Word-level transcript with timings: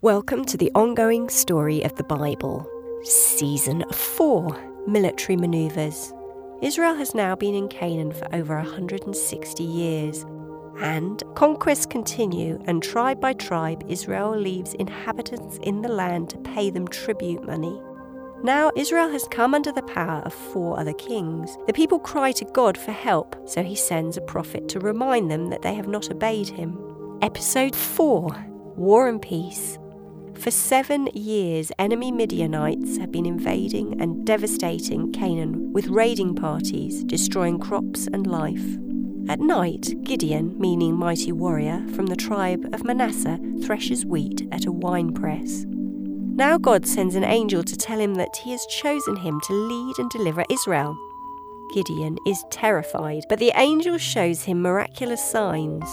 Welcome 0.00 0.44
to 0.44 0.56
the 0.56 0.70
ongoing 0.76 1.28
story 1.28 1.82
of 1.82 1.96
the 1.96 2.04
Bible, 2.04 2.70
Season 3.02 3.82
4 3.90 4.84
Military 4.86 5.34
Maneuvers. 5.34 6.14
Israel 6.62 6.94
has 6.94 7.16
now 7.16 7.34
been 7.34 7.56
in 7.56 7.66
Canaan 7.66 8.12
for 8.12 8.32
over 8.32 8.54
160 8.54 9.64
years, 9.64 10.24
and 10.78 11.20
conquests 11.34 11.84
continue, 11.84 12.62
and 12.68 12.80
tribe 12.80 13.20
by 13.20 13.32
tribe, 13.32 13.82
Israel 13.88 14.38
leaves 14.38 14.74
inhabitants 14.74 15.58
in 15.64 15.82
the 15.82 15.88
land 15.88 16.30
to 16.30 16.38
pay 16.38 16.70
them 16.70 16.86
tribute 16.86 17.44
money. 17.44 17.76
Now 18.44 18.70
Israel 18.76 19.10
has 19.10 19.26
come 19.32 19.52
under 19.52 19.72
the 19.72 19.82
power 19.82 20.20
of 20.20 20.32
four 20.32 20.78
other 20.78 20.94
kings. 20.94 21.58
The 21.66 21.72
people 21.72 21.98
cry 21.98 22.30
to 22.30 22.44
God 22.44 22.78
for 22.78 22.92
help, 22.92 23.34
so 23.48 23.64
he 23.64 23.74
sends 23.74 24.16
a 24.16 24.20
prophet 24.20 24.68
to 24.68 24.78
remind 24.78 25.28
them 25.28 25.48
that 25.48 25.62
they 25.62 25.74
have 25.74 25.88
not 25.88 26.08
obeyed 26.08 26.50
him. 26.50 26.78
Episode 27.20 27.74
4 27.74 28.44
War 28.76 29.08
and 29.08 29.20
Peace. 29.20 29.76
For 30.48 30.52
seven 30.52 31.10
years, 31.12 31.70
enemy 31.78 32.10
Midianites 32.10 32.96
have 32.96 33.12
been 33.12 33.26
invading 33.26 34.00
and 34.00 34.24
devastating 34.24 35.12
Canaan 35.12 35.74
with 35.74 35.88
raiding 35.88 36.34
parties, 36.34 37.04
destroying 37.04 37.58
crops 37.58 38.06
and 38.14 38.26
life. 38.26 38.64
At 39.28 39.40
night, 39.40 39.92
Gideon, 40.04 40.58
meaning 40.58 40.94
mighty 40.94 41.32
warrior, 41.32 41.84
from 41.94 42.06
the 42.06 42.16
tribe 42.16 42.66
of 42.72 42.82
Manasseh, 42.82 43.38
threshes 43.62 44.06
wheat 44.06 44.48
at 44.50 44.64
a 44.64 44.72
wine 44.72 45.12
press. 45.12 45.66
Now 45.68 46.56
God 46.56 46.86
sends 46.86 47.14
an 47.14 47.24
angel 47.24 47.62
to 47.62 47.76
tell 47.76 48.00
him 48.00 48.14
that 48.14 48.34
he 48.36 48.52
has 48.52 48.64
chosen 48.68 49.16
him 49.16 49.42
to 49.42 49.52
lead 49.52 49.98
and 49.98 50.08
deliver 50.08 50.46
Israel. 50.48 50.96
Gideon 51.74 52.16
is 52.26 52.42
terrified, 52.50 53.24
but 53.28 53.38
the 53.38 53.52
angel 53.54 53.98
shows 53.98 54.44
him 54.44 54.62
miraculous 54.62 55.22
signs. 55.22 55.84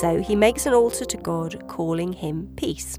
So 0.00 0.20
he 0.20 0.34
makes 0.34 0.66
an 0.66 0.74
altar 0.74 1.04
to 1.04 1.16
God, 1.16 1.68
calling 1.68 2.12
him 2.12 2.48
Peace. 2.56 2.98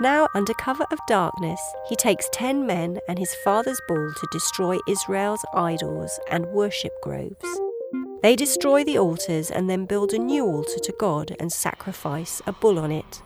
Now, 0.00 0.28
under 0.34 0.54
cover 0.54 0.84
of 0.90 0.98
darkness, 1.06 1.60
he 1.88 1.94
takes 1.94 2.28
ten 2.32 2.66
men 2.66 2.98
and 3.08 3.16
his 3.16 3.32
father's 3.44 3.80
bull 3.86 4.12
to 4.12 4.28
destroy 4.32 4.78
Israel's 4.88 5.44
idols 5.54 6.18
and 6.30 6.46
worship 6.46 6.92
groves. 7.00 7.60
They 8.20 8.34
destroy 8.34 8.82
the 8.82 8.98
altars 8.98 9.52
and 9.52 9.70
then 9.70 9.86
build 9.86 10.12
a 10.12 10.18
new 10.18 10.44
altar 10.46 10.80
to 10.80 10.94
God 10.98 11.36
and 11.38 11.52
sacrifice 11.52 12.42
a 12.44 12.52
bull 12.52 12.78
on 12.78 12.90
it. 12.90 13.22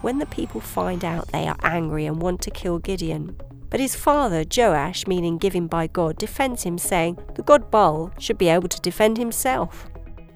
When 0.00 0.18
the 0.18 0.26
people 0.26 0.60
find 0.60 1.04
out, 1.04 1.28
they 1.32 1.46
are 1.46 1.56
angry 1.62 2.06
and 2.06 2.22
want 2.22 2.40
to 2.42 2.50
kill 2.50 2.78
Gideon. 2.78 3.36
But 3.68 3.80
his 3.80 3.94
father, 3.94 4.44
Joash, 4.44 5.06
meaning 5.06 5.36
given 5.36 5.66
by 5.66 5.86
God, 5.86 6.16
defends 6.16 6.62
him, 6.62 6.78
saying, 6.78 7.18
The 7.34 7.42
god 7.42 7.70
Baal 7.70 8.12
should 8.18 8.38
be 8.38 8.48
able 8.48 8.68
to 8.68 8.80
defend 8.80 9.18
himself. 9.18 9.88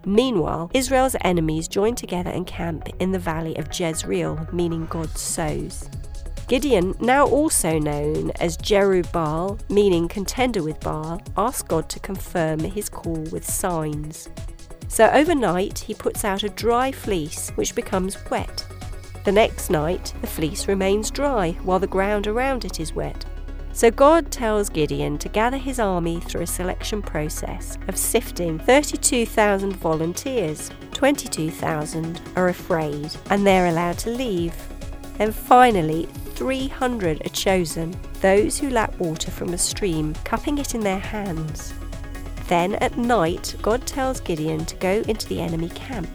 Meanwhile, 0.04 0.70
Israel's 0.74 1.16
enemies 1.22 1.68
join 1.68 1.94
together 1.94 2.30
and 2.30 2.46
camp 2.46 2.88
in 3.00 3.12
the 3.12 3.18
valley 3.18 3.56
of 3.56 3.68
Jezreel, 3.78 4.48
meaning 4.52 4.86
God 4.86 5.10
sows. 5.16 5.88
Gideon, 6.48 6.96
now 7.00 7.26
also 7.26 7.78
known 7.78 8.32
as 8.40 8.56
Jerubbaal, 8.56 9.60
meaning 9.70 10.08
contender 10.08 10.62
with 10.64 10.80
Baal, 10.80 11.22
asks 11.36 11.62
God 11.62 11.88
to 11.90 12.00
confirm 12.00 12.58
his 12.58 12.88
call 12.88 13.22
with 13.30 13.48
signs. 13.48 14.28
So 14.88 15.08
overnight, 15.10 15.78
he 15.78 15.94
puts 15.94 16.24
out 16.24 16.42
a 16.42 16.48
dry 16.48 16.90
fleece, 16.90 17.50
which 17.50 17.76
becomes 17.76 18.18
wet. 18.30 18.66
The 19.24 19.30
next 19.30 19.70
night, 19.70 20.12
the 20.22 20.26
fleece 20.26 20.66
remains 20.66 21.12
dry, 21.12 21.52
while 21.62 21.78
the 21.78 21.86
ground 21.86 22.26
around 22.26 22.64
it 22.64 22.80
is 22.80 22.94
wet. 22.94 23.24
So 23.80 23.90
God 23.90 24.30
tells 24.30 24.68
Gideon 24.68 25.16
to 25.16 25.30
gather 25.30 25.56
his 25.56 25.80
army 25.80 26.20
through 26.20 26.42
a 26.42 26.46
selection 26.46 27.00
process 27.00 27.78
of 27.88 27.96
sifting 27.96 28.58
32,000 28.58 29.74
volunteers. 29.74 30.70
22,000 30.92 32.20
are 32.36 32.50
afraid 32.50 33.10
and 33.30 33.46
they're 33.46 33.68
allowed 33.68 33.96
to 34.00 34.10
leave. 34.10 34.54
Then 35.16 35.32
finally, 35.32 36.04
300 36.34 37.24
are 37.24 37.30
chosen, 37.30 37.96
those 38.20 38.58
who 38.58 38.68
lap 38.68 38.94
water 38.98 39.30
from 39.30 39.54
a 39.54 39.56
stream, 39.56 40.12
cupping 40.24 40.58
it 40.58 40.74
in 40.74 40.82
their 40.82 40.98
hands. 40.98 41.72
Then 42.48 42.74
at 42.74 42.98
night, 42.98 43.54
God 43.62 43.86
tells 43.86 44.20
Gideon 44.20 44.66
to 44.66 44.76
go 44.76 45.02
into 45.08 45.26
the 45.26 45.40
enemy 45.40 45.70
camp. 45.70 46.10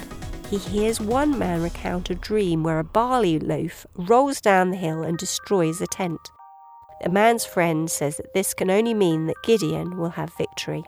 He 0.51 0.59
hears 0.59 1.01
one 1.01 1.39
man 1.39 1.63
recount 1.63 2.11
a 2.11 2.15
dream 2.15 2.61
where 2.61 2.77
a 2.77 2.83
barley 2.83 3.39
loaf 3.39 3.87
rolls 3.95 4.39
down 4.39 4.69
the 4.69 4.77
hill 4.77 5.01
and 5.01 5.17
destroys 5.17 5.81
a 5.81 5.87
tent. 5.87 6.29
A 7.05 7.09
man's 7.09 7.45
friend 7.45 7.89
says 7.89 8.17
that 8.17 8.33
this 8.33 8.55
can 8.55 8.71
only 8.71 8.95
mean 8.95 9.27
that 9.27 9.43
Gideon 9.43 9.95
will 9.95 10.09
have 10.09 10.35
victory. 10.39 10.83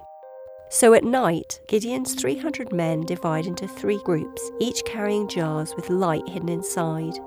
So 0.70 0.96
at 0.96 1.04
night, 1.04 1.62
Gideon's 1.68 2.16
300 2.16 2.74
men 2.74 3.06
divide 3.06 3.46
into 3.46 3.68
three 3.68 4.00
groups, 4.04 4.42
each 4.60 4.84
carrying 4.84 5.28
jars 5.28 5.76
with 5.76 5.92
light 5.92 6.28
hidden 6.28 6.50
inside. 6.50 7.20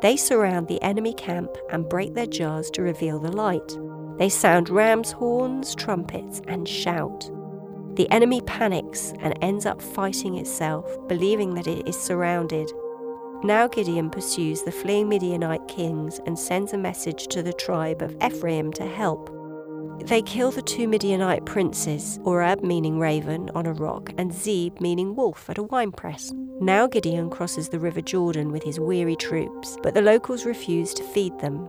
They 0.00 0.16
surround 0.16 0.66
the 0.66 0.82
enemy 0.82 1.12
camp 1.12 1.56
and 1.70 1.90
break 1.90 2.14
their 2.14 2.26
jars 2.26 2.70
to 2.70 2.82
reveal 2.82 3.18
the 3.18 3.30
light. 3.30 3.76
They 4.16 4.30
sound 4.30 4.70
ram's 4.70 5.12
horns, 5.12 5.74
trumpets, 5.74 6.40
and 6.48 6.66
shout. 6.66 7.30
The 7.96 8.10
enemy 8.10 8.40
panics 8.40 9.12
and 9.20 9.38
ends 9.42 9.66
up 9.66 9.82
fighting 9.82 10.36
itself, 10.36 10.86
believing 11.06 11.54
that 11.54 11.66
it 11.66 11.86
is 11.86 12.00
surrounded. 12.00 12.72
Now 13.44 13.68
Gideon 13.68 14.10
pursues 14.10 14.62
the 14.62 14.72
fleeing 14.72 15.08
Midianite 15.08 15.68
kings 15.68 16.20
and 16.26 16.38
sends 16.38 16.72
a 16.72 16.78
message 16.78 17.28
to 17.28 17.42
the 17.42 17.52
tribe 17.52 18.02
of 18.02 18.16
Ephraim 18.22 18.72
to 18.72 18.86
help. 18.86 19.30
They 20.06 20.22
kill 20.22 20.50
the 20.50 20.62
two 20.62 20.88
Midianite 20.88 21.44
princes, 21.44 22.18
Oreb 22.24 22.62
meaning 22.62 22.98
raven, 22.98 23.50
on 23.54 23.66
a 23.66 23.72
rock, 23.72 24.10
and 24.18 24.32
Zeb 24.32 24.80
meaning 24.80 25.14
wolf 25.14 25.48
at 25.50 25.58
a 25.58 25.62
winepress. 25.62 26.32
Now 26.60 26.86
Gideon 26.86 27.30
crosses 27.30 27.68
the 27.68 27.78
river 27.78 28.00
Jordan 28.00 28.52
with 28.52 28.62
his 28.62 28.80
weary 28.80 29.16
troops, 29.16 29.76
but 29.82 29.94
the 29.94 30.02
locals 30.02 30.46
refuse 30.46 30.94
to 30.94 31.02
feed 31.02 31.38
them. 31.38 31.68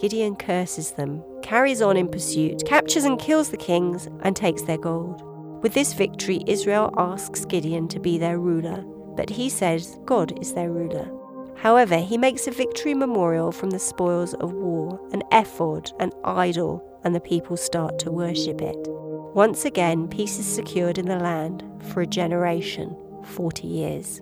Gideon 0.00 0.36
curses 0.36 0.92
them, 0.92 1.22
carries 1.42 1.82
on 1.82 1.96
in 1.96 2.08
pursuit, 2.08 2.64
captures 2.64 3.04
and 3.04 3.18
kills 3.18 3.50
the 3.50 3.56
kings, 3.56 4.08
and 4.22 4.36
takes 4.36 4.62
their 4.62 4.78
gold. 4.78 5.22
With 5.62 5.74
this 5.74 5.92
victory, 5.92 6.42
Israel 6.46 6.94
asks 6.96 7.44
Gideon 7.44 7.88
to 7.88 7.98
be 7.98 8.18
their 8.18 8.38
ruler, 8.38 8.84
but 9.18 9.28
he 9.28 9.50
says 9.50 9.98
God 10.04 10.38
is 10.40 10.54
their 10.54 10.70
ruler. 10.70 11.10
However, 11.56 11.98
he 11.98 12.16
makes 12.16 12.46
a 12.46 12.52
victory 12.52 12.94
memorial 12.94 13.50
from 13.50 13.70
the 13.70 13.78
spoils 13.80 14.32
of 14.34 14.52
war, 14.52 15.00
an 15.12 15.24
ephod, 15.32 15.90
an 15.98 16.12
idol, 16.22 17.00
and 17.02 17.16
the 17.16 17.20
people 17.20 17.56
start 17.56 17.98
to 17.98 18.12
worship 18.12 18.62
it. 18.62 18.76
Once 19.34 19.64
again, 19.64 20.06
peace 20.06 20.38
is 20.38 20.46
secured 20.46 20.98
in 20.98 21.06
the 21.06 21.18
land 21.18 21.64
for 21.88 22.00
a 22.00 22.06
generation, 22.06 22.96
40 23.24 23.66
years. 23.66 24.20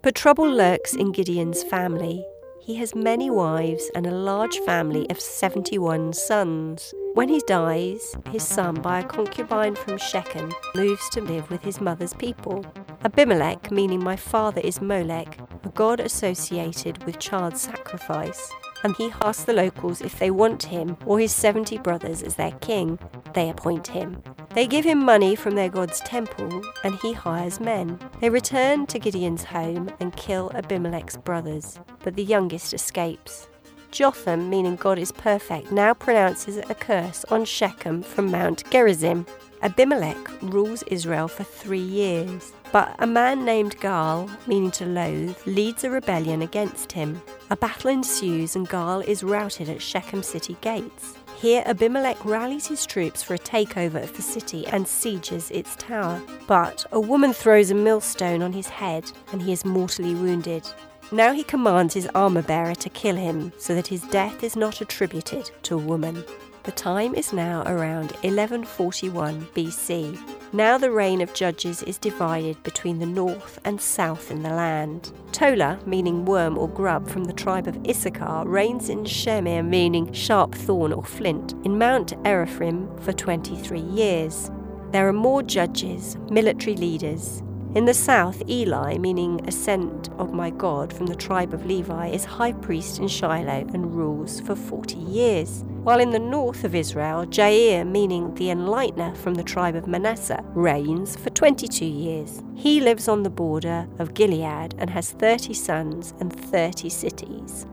But 0.00 0.14
trouble 0.14 0.48
lurks 0.48 0.94
in 0.94 1.12
Gideon's 1.12 1.62
family. 1.62 2.24
He 2.62 2.76
has 2.76 2.94
many 2.94 3.28
wives 3.28 3.90
and 3.94 4.06
a 4.06 4.10
large 4.10 4.56
family 4.60 5.06
of 5.10 5.20
71 5.20 6.14
sons. 6.14 6.94
When 7.12 7.28
he 7.28 7.42
dies, 7.46 8.16
his 8.30 8.48
son, 8.48 8.76
by 8.76 9.00
a 9.00 9.04
concubine 9.04 9.74
from 9.74 9.98
Shechem, 9.98 10.54
moves 10.74 11.06
to 11.10 11.20
live 11.20 11.50
with 11.50 11.62
his 11.62 11.82
mother's 11.82 12.14
people. 12.14 12.64
Abimelech, 13.06 13.70
meaning 13.70 14.02
my 14.02 14.16
father 14.16 14.60
is 14.62 14.80
Molech, 14.80 15.38
a 15.62 15.68
god 15.68 16.00
associated 16.00 17.04
with 17.04 17.20
child 17.20 17.56
sacrifice, 17.56 18.50
and 18.82 18.96
he 18.96 19.12
asks 19.22 19.44
the 19.44 19.52
locals 19.52 20.00
if 20.00 20.18
they 20.18 20.32
want 20.32 20.64
him 20.64 20.96
or 21.06 21.20
his 21.20 21.30
70 21.30 21.78
brothers 21.78 22.24
as 22.24 22.34
their 22.34 22.50
king. 22.50 22.98
They 23.32 23.48
appoint 23.48 23.86
him. 23.86 24.20
They 24.54 24.66
give 24.66 24.84
him 24.84 24.98
money 24.98 25.36
from 25.36 25.54
their 25.54 25.68
god's 25.68 26.00
temple, 26.00 26.60
and 26.82 26.96
he 26.96 27.12
hires 27.12 27.60
men. 27.60 28.00
They 28.20 28.28
return 28.28 28.86
to 28.88 28.98
Gideon's 28.98 29.44
home 29.44 29.88
and 30.00 30.16
kill 30.16 30.50
Abimelech's 30.56 31.16
brothers, 31.16 31.78
but 32.02 32.16
the 32.16 32.24
youngest 32.24 32.74
escapes. 32.74 33.46
Jotham, 33.92 34.50
meaning 34.50 34.74
God 34.74 34.98
is 34.98 35.12
perfect, 35.12 35.70
now 35.70 35.94
pronounces 35.94 36.56
a 36.56 36.74
curse 36.74 37.24
on 37.30 37.44
Shechem 37.44 38.02
from 38.02 38.32
Mount 38.32 38.68
Gerizim. 38.68 39.26
Abimelech 39.62 40.42
rules 40.42 40.82
Israel 40.84 41.28
for 41.28 41.44
three 41.44 41.78
years, 41.78 42.52
but 42.72 42.94
a 42.98 43.06
man 43.06 43.44
named 43.44 43.78
Gaal, 43.78 44.30
meaning 44.46 44.70
to 44.72 44.86
loathe, 44.86 45.36
leads 45.46 45.84
a 45.84 45.90
rebellion 45.90 46.42
against 46.42 46.92
him. 46.92 47.20
A 47.50 47.56
battle 47.56 47.90
ensues 47.90 48.56
and 48.56 48.68
Gaal 48.68 49.04
is 49.06 49.22
routed 49.22 49.68
at 49.68 49.82
Shechem 49.82 50.22
city 50.22 50.56
gates. 50.60 51.16
Here, 51.36 51.62
Abimelech 51.66 52.24
rallies 52.24 52.66
his 52.66 52.86
troops 52.86 53.22
for 53.22 53.34
a 53.34 53.38
takeover 53.38 54.02
of 54.02 54.16
the 54.16 54.22
city 54.22 54.66
and 54.66 54.88
sieges 54.88 55.50
its 55.50 55.76
tower. 55.76 56.22
But 56.46 56.86
a 56.92 57.00
woman 57.00 57.32
throws 57.32 57.70
a 57.70 57.74
millstone 57.74 58.42
on 58.42 58.52
his 58.52 58.68
head 58.68 59.04
and 59.32 59.42
he 59.42 59.52
is 59.52 59.64
mortally 59.64 60.14
wounded. 60.14 60.66
Now 61.12 61.32
he 61.32 61.44
commands 61.44 61.94
his 61.94 62.08
armor 62.14 62.42
bearer 62.42 62.74
to 62.74 62.88
kill 62.88 63.16
him 63.16 63.52
so 63.58 63.74
that 63.74 63.86
his 63.86 64.02
death 64.02 64.42
is 64.42 64.56
not 64.56 64.80
attributed 64.80 65.50
to 65.64 65.74
a 65.74 65.78
woman. 65.78 66.24
The 66.66 66.72
time 66.72 67.14
is 67.14 67.32
now 67.32 67.62
around 67.64 68.10
1141 68.22 69.46
BC. 69.54 70.18
Now 70.52 70.76
the 70.76 70.90
reign 70.90 71.20
of 71.20 71.32
judges 71.32 71.80
is 71.84 71.96
divided 71.96 72.60
between 72.64 72.98
the 72.98 73.06
north 73.06 73.60
and 73.64 73.80
south 73.80 74.32
in 74.32 74.42
the 74.42 74.50
land. 74.50 75.12
Tola, 75.30 75.78
meaning 75.86 76.24
worm 76.24 76.58
or 76.58 76.68
grub 76.68 77.08
from 77.08 77.22
the 77.22 77.32
tribe 77.32 77.68
of 77.68 77.78
Issachar, 77.86 78.48
reigns 78.48 78.88
in 78.88 79.04
Shemir, 79.04 79.64
meaning 79.64 80.12
sharp 80.12 80.56
thorn 80.56 80.92
or 80.92 81.04
flint, 81.04 81.54
in 81.62 81.78
Mount 81.78 82.14
Ephraim 82.26 82.88
for 82.98 83.12
23 83.12 83.78
years. 83.78 84.50
There 84.90 85.06
are 85.06 85.12
more 85.12 85.44
judges, 85.44 86.16
military 86.32 86.74
leaders, 86.74 87.44
In 87.76 87.84
the 87.84 87.92
south, 87.92 88.42
Eli, 88.48 88.96
meaning 88.96 89.46
ascent 89.46 90.08
of 90.16 90.32
my 90.32 90.48
God 90.48 90.90
from 90.90 91.04
the 91.04 91.14
tribe 91.14 91.52
of 91.52 91.66
Levi, 91.66 92.08
is 92.08 92.24
high 92.24 92.52
priest 92.52 93.00
in 93.00 93.06
Shiloh 93.06 93.68
and 93.74 93.94
rules 93.94 94.40
for 94.40 94.56
40 94.56 94.96
years. 94.96 95.62
While 95.82 96.00
in 96.00 96.08
the 96.08 96.18
north 96.18 96.64
of 96.64 96.74
Israel, 96.74 97.26
Jair, 97.26 97.86
meaning 97.86 98.34
the 98.34 98.46
enlightener 98.46 99.14
from 99.14 99.34
the 99.34 99.44
tribe 99.44 99.76
of 99.76 99.86
Manasseh, 99.86 100.42
reigns 100.54 101.16
for 101.16 101.28
22 101.28 101.84
years. 101.84 102.42
He 102.54 102.80
lives 102.80 103.08
on 103.08 103.24
the 103.24 103.28
border 103.28 103.86
of 103.98 104.14
Gilead 104.14 104.74
and 104.78 104.88
has 104.88 105.10
30 105.10 105.52
sons 105.52 106.14
and 106.18 106.32
30 106.32 106.88
cities. 106.88 107.66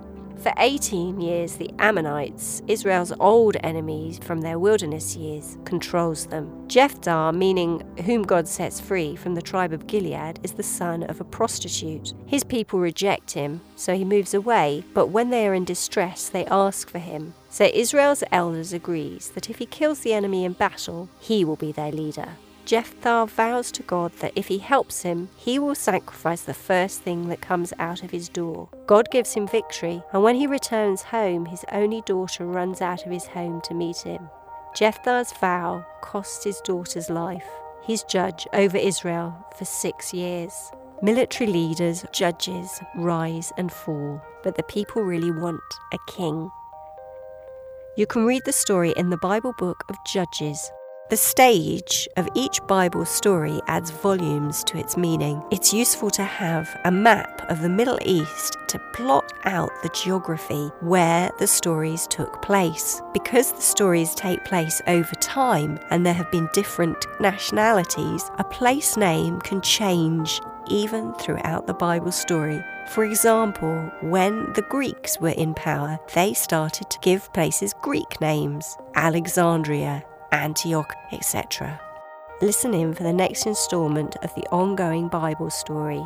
For 0.43 0.51
18 0.57 1.21
years, 1.21 1.55
the 1.55 1.71
Ammonites, 1.79 2.61
Israel's 2.67 3.13
old 3.21 3.55
enemies 3.63 4.19
from 4.19 4.41
their 4.41 4.59
wilderness 4.59 5.15
years, 5.15 5.57
controls 5.63 6.25
them. 6.25 6.67
Jephthah, 6.67 7.31
meaning 7.31 7.81
whom 8.03 8.23
God 8.23 8.49
sets 8.49 8.81
free 8.81 9.15
from 9.15 9.35
the 9.35 9.41
tribe 9.41 9.71
of 9.71 9.87
Gilead, 9.87 10.41
is 10.43 10.51
the 10.51 10.61
son 10.61 11.03
of 11.03 11.21
a 11.21 11.23
prostitute. 11.23 12.13
His 12.25 12.43
people 12.43 12.81
reject 12.81 13.31
him, 13.31 13.61
so 13.77 13.95
he 13.95 14.03
moves 14.03 14.33
away, 14.33 14.83
but 14.93 15.07
when 15.07 15.29
they 15.29 15.47
are 15.47 15.53
in 15.53 15.63
distress, 15.63 16.27
they 16.27 16.45
ask 16.47 16.89
for 16.89 16.99
him. 16.99 17.35
So 17.49 17.69
Israel's 17.73 18.25
elders 18.29 18.73
agrees 18.73 19.29
that 19.35 19.49
if 19.49 19.59
he 19.59 19.65
kills 19.65 20.01
the 20.01 20.13
enemy 20.13 20.43
in 20.43 20.51
battle, 20.51 21.07
he 21.21 21.45
will 21.45 21.55
be 21.55 21.71
their 21.71 21.93
leader. 21.93 22.27
Jephthah 22.65 23.25
vows 23.27 23.71
to 23.73 23.83
God 23.83 24.13
that 24.19 24.31
if 24.35 24.47
he 24.47 24.57
helps 24.57 25.01
him, 25.01 25.29
he 25.35 25.59
will 25.59 25.75
sacrifice 25.75 26.41
the 26.41 26.53
first 26.53 27.01
thing 27.01 27.27
that 27.27 27.41
comes 27.41 27.73
out 27.77 28.03
of 28.03 28.11
his 28.11 28.29
door. 28.29 28.69
God 28.87 29.09
gives 29.11 29.33
him 29.33 29.47
victory, 29.47 30.01
and 30.13 30.23
when 30.23 30.35
he 30.35 30.47
returns 30.47 31.01
home, 31.01 31.45
his 31.45 31.65
only 31.71 32.01
daughter 32.01 32.45
runs 32.45 32.81
out 32.81 33.05
of 33.05 33.11
his 33.11 33.25
home 33.25 33.61
to 33.61 33.73
meet 33.73 33.97
him. 33.97 34.29
Jephthah's 34.75 35.33
vow 35.33 35.85
costs 36.01 36.45
his 36.45 36.61
daughter's 36.61 37.09
life. 37.09 37.45
He's 37.83 38.03
judge 38.03 38.47
over 38.53 38.77
Israel 38.77 39.35
for 39.57 39.65
six 39.65 40.13
years. 40.13 40.71
Military 41.01 41.51
leaders, 41.51 42.05
judges 42.13 42.79
rise 42.95 43.51
and 43.57 43.71
fall, 43.71 44.21
but 44.41 44.55
the 44.55 44.63
people 44.63 45.01
really 45.01 45.31
want 45.31 45.59
a 45.91 45.97
king. 46.07 46.49
You 47.97 48.07
can 48.07 48.25
read 48.25 48.43
the 48.45 48.53
story 48.53 48.93
in 48.95 49.09
the 49.09 49.17
Bible 49.17 49.53
book 49.59 49.83
of 49.89 49.97
Judges, 50.07 50.71
the 51.09 51.17
stage 51.17 52.07
of 52.17 52.29
each 52.33 52.65
Bible 52.65 53.05
story 53.05 53.59
adds 53.67 53.91
volumes 53.91 54.63
to 54.63 54.77
its 54.77 54.97
meaning. 54.97 55.43
It's 55.51 55.73
useful 55.73 56.09
to 56.11 56.23
have 56.23 56.79
a 56.85 56.91
map 56.91 57.45
of 57.49 57.61
the 57.61 57.69
Middle 57.69 57.99
East 58.03 58.57
to 58.67 58.79
plot 58.93 59.31
out 59.43 59.69
the 59.83 59.89
geography 59.89 60.71
where 60.79 61.29
the 61.39 61.47
stories 61.47 62.07
took 62.07 62.41
place. 62.41 63.01
Because 63.13 63.51
the 63.51 63.61
stories 63.61 64.15
take 64.15 64.43
place 64.45 64.81
over 64.87 65.13
time 65.15 65.77
and 65.89 66.05
there 66.05 66.13
have 66.13 66.31
been 66.31 66.49
different 66.53 67.05
nationalities, 67.19 68.23
a 68.37 68.43
place 68.43 68.97
name 68.97 69.39
can 69.41 69.61
change 69.61 70.39
even 70.67 71.13
throughout 71.15 71.67
the 71.67 71.73
Bible 71.73 72.11
story. 72.11 72.63
For 72.87 73.03
example, 73.03 73.91
when 74.01 74.51
the 74.53 74.65
Greeks 74.69 75.19
were 75.19 75.29
in 75.29 75.53
power, 75.53 75.99
they 76.13 76.33
started 76.33 76.89
to 76.89 76.99
give 76.99 77.31
places 77.33 77.73
Greek 77.81 78.19
names 78.21 78.77
Alexandria, 78.95 80.03
Antioch, 80.33 80.93
etc. 81.11 81.79
Listen 82.41 82.73
in 82.73 82.93
for 82.93 83.03
the 83.03 83.13
next 83.13 83.45
instalment 83.45 84.17
of 84.17 84.33
the 84.35 84.45
ongoing 84.51 85.07
Bible 85.07 85.49
story. 85.49 86.03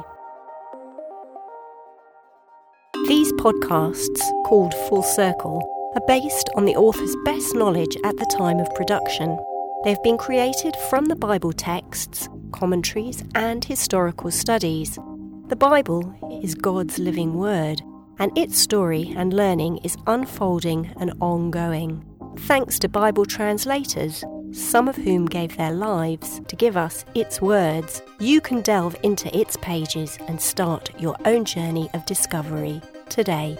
These 3.07 3.31
podcasts, 3.33 4.21
called 4.45 4.73
Full 4.89 5.01
Circle, 5.01 5.63
are 5.95 6.05
based 6.07 6.49
on 6.55 6.65
the 6.65 6.75
author's 6.75 7.15
best 7.23 7.55
knowledge 7.55 7.95
at 8.03 8.17
the 8.17 8.35
time 8.37 8.59
of 8.59 8.73
production. 8.75 9.37
They've 9.83 10.03
been 10.03 10.17
created 10.17 10.75
from 10.89 11.05
the 11.05 11.15
Bible 11.15 11.53
texts, 11.53 12.27
commentaries, 12.51 13.23
and 13.33 13.63
historical 13.63 14.29
studies. 14.29 14.99
The 15.47 15.55
Bible 15.55 16.13
is 16.43 16.53
God's 16.53 16.99
living 16.99 17.35
word, 17.35 17.81
and 18.19 18.37
its 18.37 18.59
story 18.59 19.13
and 19.15 19.33
learning 19.33 19.77
is 19.77 19.95
unfolding 20.05 20.93
and 20.99 21.13
ongoing 21.21 22.03
thanks 22.39 22.79
to 22.79 22.89
Bible 22.89 23.25
translators, 23.25 24.23
some 24.51 24.87
of 24.87 24.95
whom 24.95 25.25
gave 25.25 25.57
their 25.57 25.71
lives 25.71 26.41
to 26.47 26.55
give 26.55 26.77
us 26.77 27.05
its 27.15 27.41
words, 27.41 28.01
you 28.19 28.39
can 28.41 28.61
delve 28.61 28.95
into 29.03 29.35
its 29.37 29.57
pages 29.57 30.17
and 30.27 30.39
start 30.39 30.89
your 30.99 31.15
own 31.25 31.45
journey 31.45 31.89
of 31.93 32.05
discovery 32.05 32.81
today. 33.09 33.57